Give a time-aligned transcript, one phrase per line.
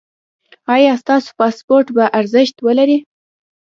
[0.75, 2.97] ایا ستاسو پاسپورت به ارزښت ولري؟